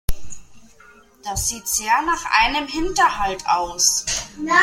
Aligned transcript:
Das 1.23 1.49
sieht 1.49 1.67
sehr 1.67 2.01
nach 2.07 2.25
einem 2.43 2.65
Hinterhalt 2.67 3.45
aus. 3.47 4.03